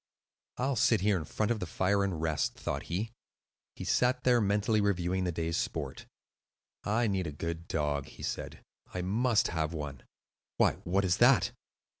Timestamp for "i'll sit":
0.57-1.01